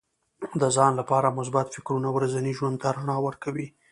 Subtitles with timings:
[0.61, 3.67] د ځان لپاره مثبت فکرونه ورځني ژوند ته رڼا ورکوي.